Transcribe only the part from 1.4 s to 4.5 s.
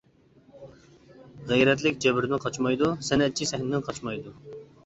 غەيرەتلىك جەبرىدىن قاچمايدۇ، سەنئەتچى سەھنىدىن قاچمايدۇ.